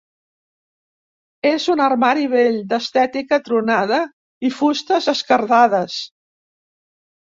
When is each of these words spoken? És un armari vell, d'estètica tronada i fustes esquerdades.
És 1.49 1.67
un 1.73 1.83
armari 1.89 2.25
vell, 2.33 2.59
d'estètica 2.73 3.41
tronada 3.51 4.03
i 4.51 4.55
fustes 4.59 5.15
esquerdades. 5.19 6.05